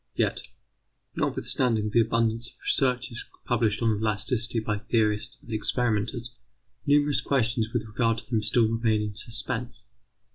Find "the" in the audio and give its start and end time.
1.91-2.01